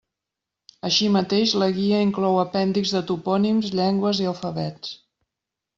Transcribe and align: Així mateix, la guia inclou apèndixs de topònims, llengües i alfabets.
Així 0.89 1.09
mateix, 1.15 1.53
la 1.63 1.67
guia 1.77 2.01
inclou 2.07 2.41
apèndixs 2.45 2.97
de 2.99 3.05
topònims, 3.13 3.73
llengües 3.83 4.25
i 4.27 4.31
alfabets. 4.33 4.99